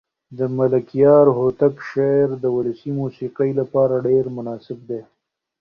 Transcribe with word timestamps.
د 0.37 0.39
ملکیار 0.57 1.25
هوتک 1.37 1.75
شعر 1.89 2.27
د 2.43 2.45
ولسي 2.55 2.91
موسیقۍ 2.99 3.51
لپاره 3.59 3.93
ډېر 4.07 4.25
مناسب 4.37 4.77
دی. 4.89 5.01